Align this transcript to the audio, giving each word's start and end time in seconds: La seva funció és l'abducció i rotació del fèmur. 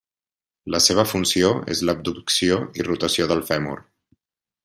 La 0.75 0.79
seva 0.85 1.03
funció 1.09 1.51
és 1.75 1.83
l'abducció 1.89 2.59
i 2.81 2.87
rotació 2.89 3.31
del 3.35 3.47
fèmur. 3.51 3.77